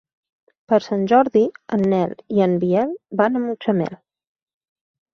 [0.71, 1.43] Per Sant Jordi
[1.77, 3.99] en Nel i en Biel van a Mutxamel.